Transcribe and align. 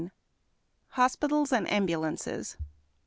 HOSPITALS 0.97 1.53
AND 1.53 1.67
AMBULANCES. 1.69 2.57